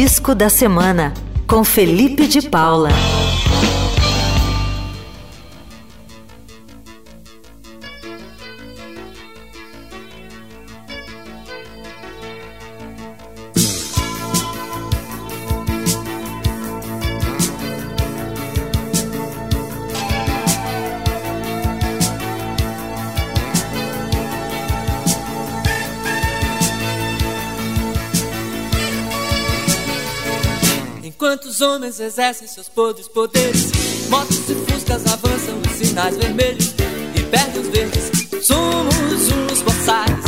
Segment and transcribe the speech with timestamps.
[0.00, 1.12] Disco da Semana,
[1.44, 2.90] com Felipe de Paula.
[31.58, 33.72] Os homens exercem seus podres poderes.
[34.08, 36.72] Motos e fuscas avançam os sinais vermelhos
[37.16, 38.12] e perdem os verdes.
[38.46, 40.24] Somos uns boçais.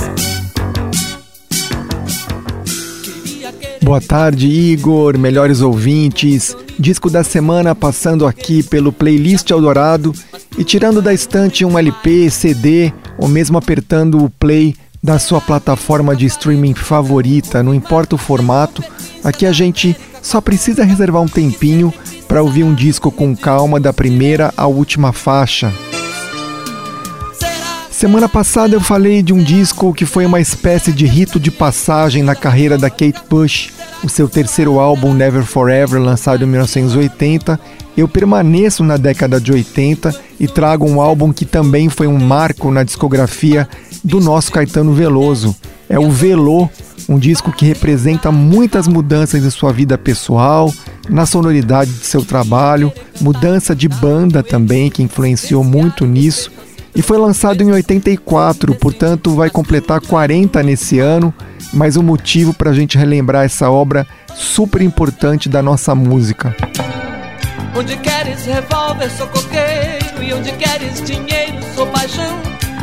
[3.80, 6.56] Boa tarde, Igor, melhores ouvintes.
[6.76, 10.12] Disco da semana passando aqui pelo playlist Eldorado
[10.58, 16.16] e tirando da estante um LP, CD ou mesmo apertando o play da sua plataforma
[16.16, 18.82] de streaming favorita, não importa o formato.
[19.22, 21.92] Aqui a gente só precisa reservar um tempinho
[22.28, 25.72] para ouvir um disco com calma da primeira à última faixa.
[27.90, 32.22] Semana passada eu falei de um disco que foi uma espécie de rito de passagem
[32.22, 37.60] na carreira da Kate Bush, o seu terceiro álbum Never Forever, lançado em 1980.
[38.00, 42.70] Eu permaneço na década de 80 e trago um álbum que também foi um marco
[42.70, 43.68] na discografia
[44.02, 45.54] do nosso Caetano Veloso.
[45.86, 46.66] É o Velô,
[47.06, 50.72] um disco que representa muitas mudanças em sua vida pessoal,
[51.10, 52.90] na sonoridade de seu trabalho,
[53.20, 56.50] mudança de banda também, que influenciou muito nisso.
[56.96, 61.34] E foi lançado em 84, portanto vai completar 40 nesse ano,
[61.70, 66.56] mais um motivo para a gente relembrar essa obra super importante da nossa música.
[67.80, 72.38] Onde queres revólver, sou coqueiro, e onde queres dinheiro, sou paixão.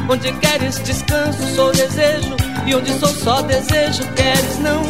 [0.09, 2.35] Onde queres descanso, sou desejo.
[2.65, 4.81] E onde sou só desejo, queres não.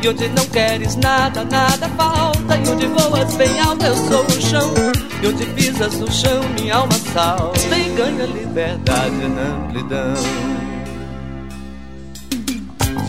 [0.00, 2.56] E onde não queres nada, nada falta.
[2.56, 4.72] E onde voas bem alto, eu sou o chão.
[5.20, 7.76] E onde pisas no chão, minha alma salta.
[7.76, 10.14] E ganha liberdade na amplidão.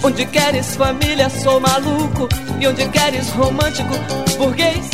[0.04, 2.28] Onde queres família, sou maluco.
[2.60, 3.94] E onde queres romântico,
[4.40, 4.90] burguês.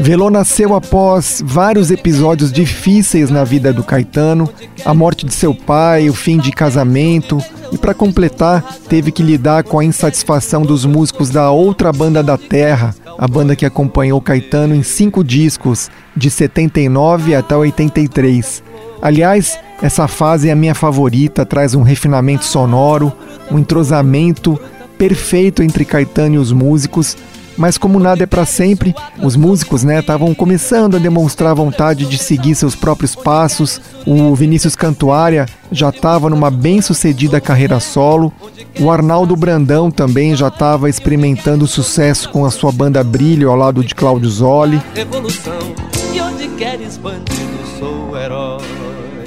[0.00, 4.48] Velô nasceu após vários episódios difíceis na vida do Caetano,
[4.84, 7.38] a morte de seu pai, o fim de casamento,
[7.70, 12.36] e para completar, teve que lidar com a insatisfação dos músicos da outra banda da
[12.36, 18.62] Terra, a banda que acompanhou Caetano em cinco discos, de 79 até 83.
[19.00, 23.12] Aliás, essa fase é a minha favorita, traz um refinamento sonoro,
[23.50, 24.58] um entrosamento
[24.96, 27.16] perfeito entre Caetano e os músicos
[27.56, 32.18] mas como nada é para sempre, os músicos né estavam começando a demonstrar vontade de
[32.18, 33.80] seguir seus próprios passos.
[34.06, 38.32] O Vinícius Cantuária já estava numa bem-sucedida carreira solo.
[38.80, 43.84] O Arnaldo Brandão também já estava experimentando sucesso com a sua banda Brilho ao lado
[43.84, 44.80] de Cláudio Zoli.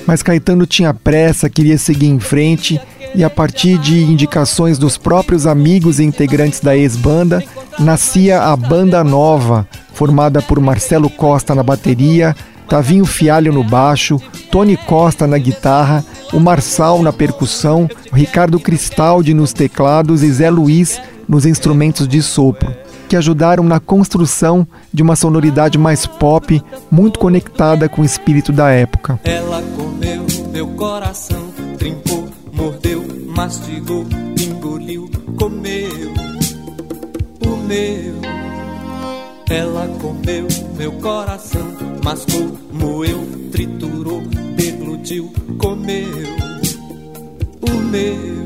[0.08, 2.80] Mas Caetano tinha pressa, queria seguir em frente
[3.16, 7.44] e a partir de indicações dos próprios amigos e integrantes da ex-banda,
[7.80, 12.36] nascia a Banda Nova, formada por Marcelo Costa na bateria,
[12.68, 14.20] Tavinho Fialho no baixo,
[14.52, 16.04] Tony Costa na guitarra,
[16.34, 22.74] o Marçal na percussão, Ricardo Cristaldi nos teclados e Zé Luiz nos instrumentos de sopro,
[23.08, 28.70] que ajudaram na construção de uma sonoridade mais pop, muito conectada com o espírito da
[28.70, 29.20] época.
[29.24, 33.04] Ela comeu meu coração, trincou, mordeu,
[33.36, 34.06] mastigou,
[34.40, 36.35] engoliu, comeu
[37.66, 38.16] meu.
[39.50, 41.68] Ela comeu meu coração,
[42.04, 44.22] mascou, moeu, triturou,
[44.56, 46.08] deglutiu, comeu
[47.62, 48.46] o meu.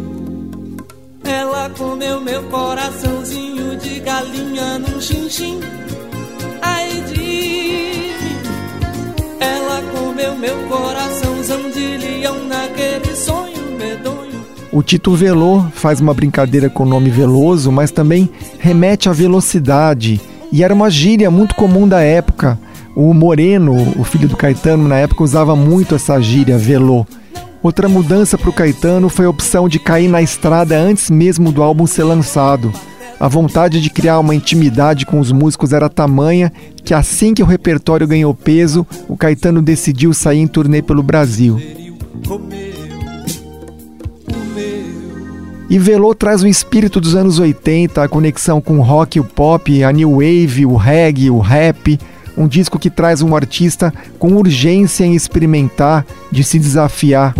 [1.24, 5.60] Ela comeu meu coraçãozinho de galinha num xinxim.
[6.62, 8.12] Ai de.
[9.40, 14.30] Ela comeu meu coraçãozão de leão naquele sonho medonho.
[14.72, 18.30] O título Velô faz uma brincadeira com o nome Veloso, mas também
[18.60, 20.22] remete à velocidade.
[20.52, 22.60] E era uma gíria muito comum da época.
[22.96, 27.06] O Moreno, o filho do Caetano, na época usava muito essa gíria, velô.
[27.62, 31.62] Outra mudança para o Caetano foi a opção de cair na estrada antes mesmo do
[31.62, 32.72] álbum ser lançado.
[33.20, 36.52] A vontade de criar uma intimidade com os músicos era tamanha
[36.84, 41.60] que assim que o repertório ganhou peso, o Caetano decidiu sair em turnê pelo Brasil.
[45.70, 49.84] E Velô traz o espírito dos anos 80, a conexão com o rock, o pop,
[49.84, 52.00] a new wave, o reggae, o rap.
[52.36, 57.36] Um disco que traz um artista com urgência em experimentar, de se desafiar.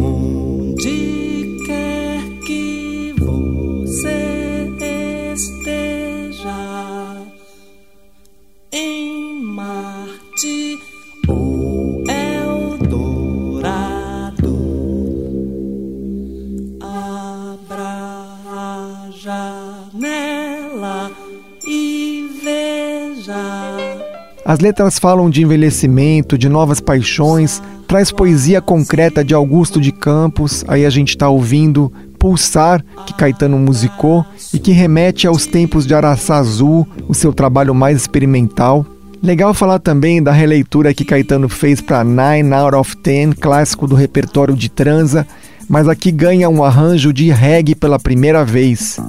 [24.50, 30.66] As letras falam de envelhecimento, de novas paixões, traz poesia concreta de Augusto de Campos,
[30.68, 35.94] aí a gente está ouvindo Pulsar, que Caetano musicou, e que remete aos tempos de
[35.94, 38.84] Araçá Azul, o seu trabalho mais experimental.
[39.22, 43.94] Legal falar também da releitura que Caetano fez para Nine Out of Ten, clássico do
[43.94, 45.28] repertório de transa,
[45.70, 49.00] mas aqui ganha um arranjo de reggae pela primeira vez.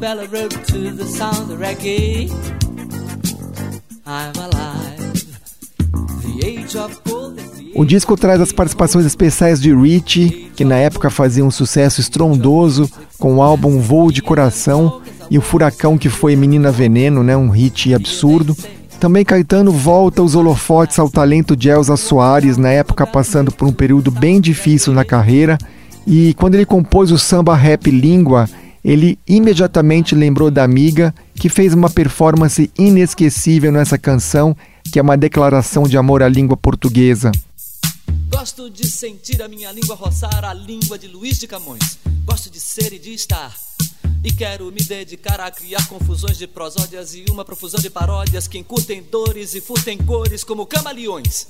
[0.00, 2.30] Road to the sound of reggae.
[4.06, 5.24] I'm alive.
[6.22, 7.40] The age of gold
[7.74, 12.88] o disco traz as participações especiais de Rich, que na época fazia um sucesso estrondoso
[13.18, 15.00] com o álbum Voo de Coração
[15.30, 18.56] e o Furacão que foi Menina Veneno, né, um hit absurdo.
[18.98, 23.72] Também Caetano volta os holofotes ao talento de Elza Soares, na época passando por um
[23.72, 25.58] período bem difícil na carreira,
[26.06, 28.48] e quando ele compôs o samba rap Língua,
[28.84, 34.56] ele imediatamente lembrou da amiga, que fez uma performance inesquecível nessa canção,
[34.92, 37.30] que é uma declaração de amor à língua portuguesa.
[38.30, 41.98] Gosto de sentir a minha língua roçar a língua de Luiz de Camões.
[42.24, 43.54] Gosto de ser e de estar.
[44.22, 48.58] E quero me dedicar a criar confusões de prosódias e uma profusão de paródias que
[48.58, 51.46] encurtem dores e furtem cores como camaleões.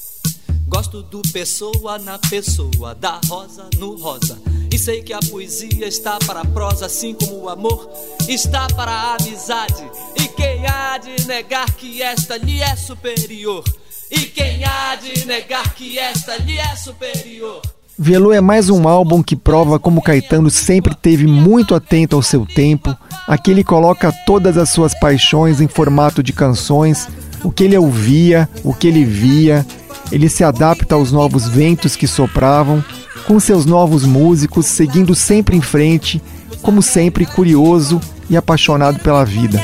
[0.66, 4.38] Gosto do pessoa na pessoa, da rosa no rosa.
[4.78, 7.90] Sei que a poesia está para a prosa, assim como o amor
[8.28, 9.84] está para a amizade.
[10.16, 13.64] E quem há de negar que esta lhe é superior?
[14.08, 17.60] E quem há de negar que esta lhe é superior?
[17.98, 22.46] Velu é mais um álbum que prova como Caetano sempre teve muito atento ao seu
[22.46, 22.96] tempo.
[23.26, 27.08] Aqui ele coloca todas as suas paixões em formato de canções,
[27.42, 29.66] o que ele ouvia, o que ele via,
[30.12, 32.82] ele se adapta aos novos ventos que sopravam,
[33.28, 36.20] com seus novos músicos, seguindo sempre em frente,
[36.62, 39.60] como sempre curioso e apaixonado pela vida.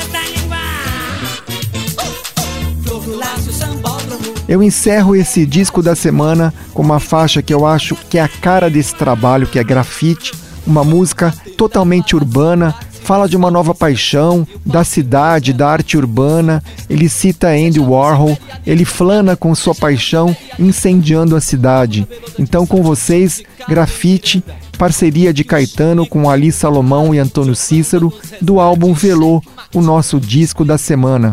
[4.47, 8.27] Eu encerro esse disco da semana com uma faixa que eu acho que é a
[8.27, 10.33] cara desse trabalho, que é Grafite,
[10.67, 12.75] uma música totalmente urbana,
[13.05, 16.63] fala de uma nova paixão, da cidade, da arte urbana.
[16.89, 18.35] Ele cita Andy Warhol,
[18.65, 22.07] ele flana com sua paixão incendiando a cidade.
[22.39, 24.43] Então, com vocês, Grafite,
[24.79, 28.11] parceria de Caetano com Ali Salomão e Antônio Cícero,
[28.41, 29.39] do álbum Velô,
[29.73, 31.31] o nosso disco da semana.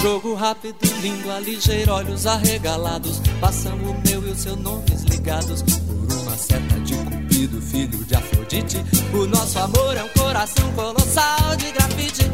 [0.00, 3.20] Jogo rápido, língua ligeira, olhos arregalados.
[3.40, 6.95] Passamos o meu e os seus nomes ligados por uma seta de
[7.36, 8.84] cupido, filho de Afrodite.
[9.12, 12.24] O nosso amor é um coração colossal de grafite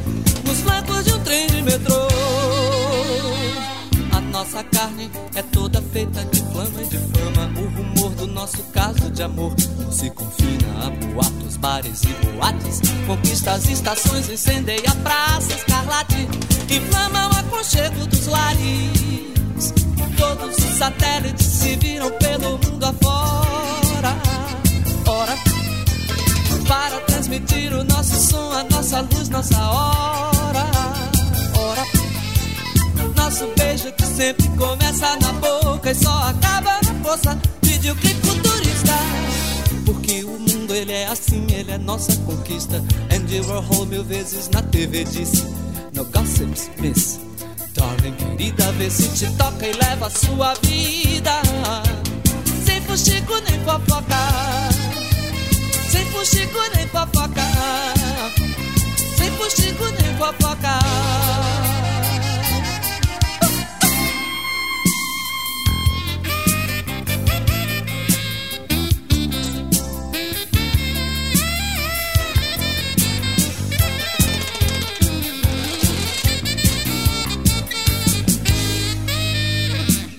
[0.44, 2.08] nos flancos de um trem de metrô.
[4.12, 7.52] A nossa carne é toda feita de flama e de fama.
[7.60, 9.54] O rumor do nosso caso de amor
[9.90, 12.80] se confina a boatos, bares e boates.
[13.06, 16.28] Conquista as estações, incendeia praça escarlate.
[16.70, 19.72] Inflama o aconchego dos lares.
[20.16, 24.31] Todos os satélites se viram pelo mundo afora.
[26.68, 30.64] Para transmitir o nosso som, a nossa luz, nossa hora.
[31.58, 31.84] Ora,
[33.16, 37.38] nosso beijo que sempre começa na boca e só acaba na força.
[37.62, 38.92] Videoclipe futurista.
[39.84, 42.82] Porque o mundo ele é assim, ele é nossa conquista.
[43.14, 45.44] Andy Warhol mil vezes na TV disse
[45.94, 47.20] no gossips, miss.
[47.74, 51.42] Darling, querida, vê se te toca e leva a sua vida.
[52.64, 54.51] Sem fuxico nem fofoca.
[56.22, 57.42] Fuxico nem fofoca.
[59.16, 60.78] Sem fuxico nem fofoca.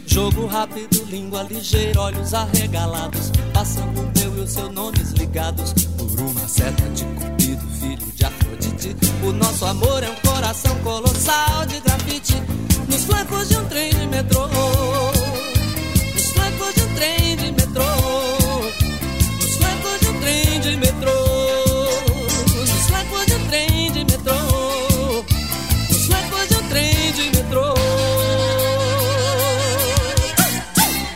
[0.06, 3.32] Jogo rápido, língua ligeira, olhos arregalados.
[3.54, 5.93] Passando o meu e os seus nomes ligados.
[6.44, 8.94] Uma seta de cupido, filho de Afrodite.
[9.26, 12.34] O nosso amor é um coração colossal de grafite.
[12.90, 14.53] Nos flancos de um trem de metrô.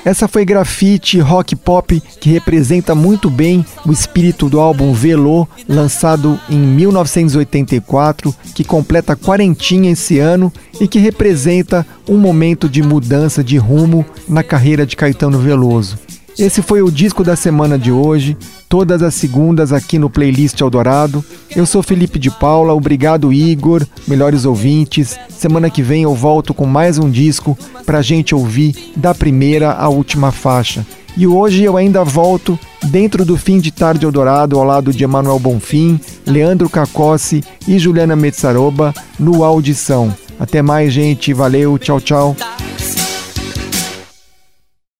[0.07, 6.39] Essa foi grafite rock pop que representa muito bem o espírito do álbum Velô, lançado
[6.49, 10.49] em 1984, que completa quarentinha esse ano
[10.79, 15.99] e que representa um momento de mudança de rumo na carreira de Caetano Veloso.
[16.39, 18.37] Esse foi o disco da semana de hoje,
[18.69, 21.23] todas as segundas aqui no Playlist Eldorado.
[21.55, 25.17] Eu sou Felipe de Paula, obrigado Igor, melhores ouvintes.
[25.29, 29.89] Semana que vem eu volto com mais um disco pra gente ouvir da primeira à
[29.89, 30.85] última faixa.
[31.15, 35.39] E hoje eu ainda volto dentro do fim de tarde Eldorado ao lado de Emanuel
[35.39, 40.13] Bonfim, Leandro Cacossi e Juliana Metzaroba no Audição.
[40.39, 41.33] Até mais, gente.
[41.33, 41.77] Valeu.
[41.79, 42.35] Tchau, tchau.